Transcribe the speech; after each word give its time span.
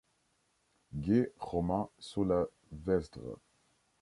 Gué 0.95 1.31
romain 1.37 1.87
sur 1.99 2.25
la 2.25 2.45
Vesdre. 2.71 3.37